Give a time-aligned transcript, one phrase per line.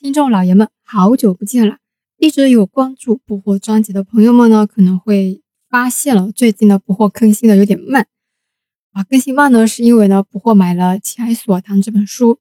[0.00, 1.76] 听众老爷们，好久不见了！
[2.16, 8.06] 一直有关注捕获专辑的朋友们呢，可能会发现了最近的捕获更新的有点慢。
[8.92, 12.38] 啊，更新慢呢，是因为呢捕获买了《奇海所谈》这本书，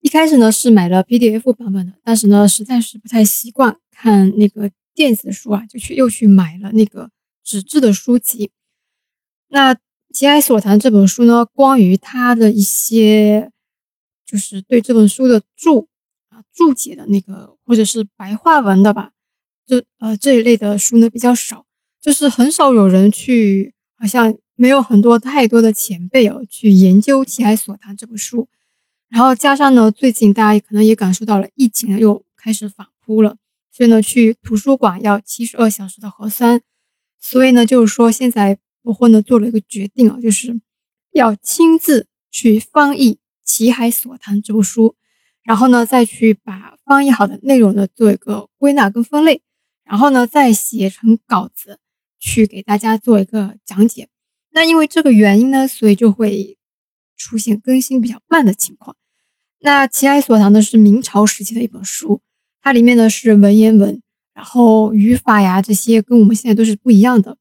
[0.00, 7.10] 一开始呢是买了 PDF 版本的，但是呢实在是不太习惯看那个电子书啊，就去又去买了那个
[7.44, 8.50] 纸质的书籍。
[9.50, 9.72] 那
[10.12, 13.52] 《奇海所谈》这本书呢，关于它的一些，
[14.26, 15.86] 就是对这本书的注。
[16.56, 19.12] 注解的那个，或者是白话文的吧，
[19.66, 21.66] 这呃这一类的书呢比较少，
[22.00, 28.48] 就是很少有人去，好像没有很多太多的前辈哦去研究《奇海所谈》这本书。
[29.10, 33.36] 然后加上呢，最近大家可能也感受到了疫情又开始反扑了，
[33.70, 36.62] 所以呢去图书馆要七十二小时的核酸。
[37.20, 40.58] 所以呢就是说现在我会呢做了一个决定啊，就是
[41.12, 44.96] 要亲自去翻译《奇海所谈》这部书。
[45.46, 49.40] 然后呢，再去把翻译好的内容呢做一个归纳跟分类，
[49.84, 51.78] 然后呢再写成稿子
[52.18, 54.08] 去给大家做一个讲解。
[54.50, 56.58] 那因为这个原因呢，所以就会
[57.16, 58.96] 出现更新比较慢的情况。
[59.60, 62.20] 那《奇海所谈》呢是明朝时期的一本书，
[62.60, 64.02] 它里面呢是文言文，
[64.34, 67.38] 然后语法呀这些跟我们现在都是不一样的。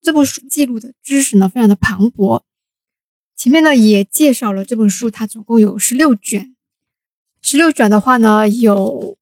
[0.00, 2.42] 这部书记录的知识呢非常的磅礴。
[3.36, 6.55] 前面呢也介绍了这本书，它总共有十六卷。
[7.42, 9.16] 十六卷的话呢，有，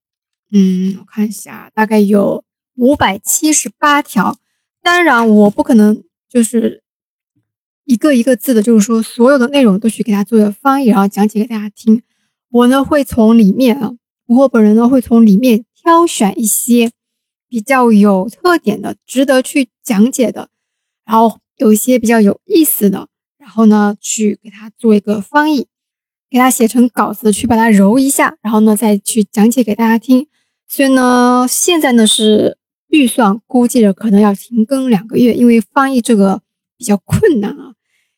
[0.50, 2.42] 嗯，我看一下，大概有
[2.76, 4.38] 五百七十八条。
[4.82, 6.82] 当然，我不可能就是
[7.84, 12.02] 一个一个字的，就是说所有的内容都去给他做一个翻译，然后讲解给大家听。
[12.50, 13.92] 我呢会从里面啊，
[14.26, 16.92] 我本人呢会从里面挑选一些
[17.48, 20.48] 比较有特点的、值得去讲解的，
[21.04, 25.66] 然后有一些比较有意思的，然后呢去给他做一个翻译。
[26.30, 30.26] 给它写成稿子，去把它揉一下，然后呢再去讲解给大家听。
[30.66, 32.58] 所以呢，现在呢是
[32.88, 36.42] 预算估计着可能要停更两个月，因为翻译这个
[36.76, 37.74] 比较困难啊。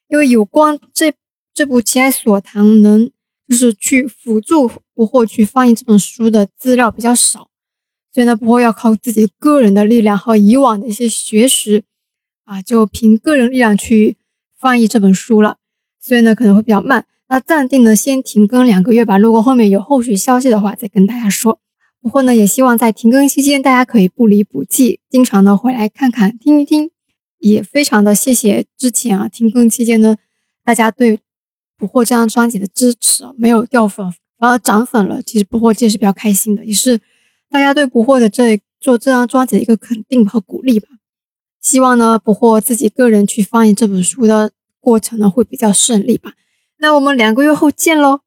[0.09, 1.13] 因为有关这
[1.53, 3.11] 这部《奇爱所谈》能
[3.49, 7.51] 就是去辅助不惑去翻译这本书的资料比较少，
[8.13, 11.83] 所以呢不惑要靠自己个人的力量和以往的一些学识
[12.45, 14.17] 啊，就凭个人力量去
[14.59, 15.59] 翻译这本书了。
[16.01, 17.05] 所以呢可能会比较慢。
[17.29, 19.19] 那暂定呢，先停更两个月吧。
[19.19, 21.61] 如果后面有后续消息的话，再跟大家说。
[22.01, 26.91] 不过呢，也希望在停更期间，大家可以不离不弃，经常呢回来看看、听一听。
[27.39, 30.17] 也非常的谢谢之前啊停更期间呢，
[30.65, 31.19] 大家对
[31.77, 35.21] 捕获这张专辑的支持，没有掉粉反而涨粉了。
[35.21, 36.99] 其实捕获这是比较开心的，也是
[37.51, 40.89] 大家对捕获的这做这张专辑的一个肯定和鼓励吧。
[41.61, 46.33] 希望呢捕获自己个人去翻译这本书的过程呢会比较顺利吧。
[46.79, 48.26] 那我们两个月后见喽。